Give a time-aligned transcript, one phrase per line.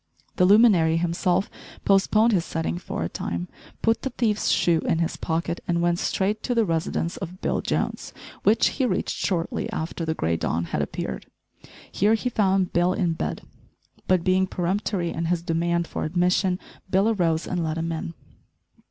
[0.37, 1.47] The luminary himself
[1.85, 3.47] postponed his setting for a time,
[3.83, 7.61] put the thief's shoe in his pocket and went straight to the residence of Bill
[7.61, 8.11] Jones,
[8.41, 11.27] which he reached shortly after the grey dawn had appeared.
[11.91, 13.43] Here he found Bill in bed;
[14.07, 16.57] but being peremptory in his demand for admission,
[16.89, 18.15] Bill arose and let him in.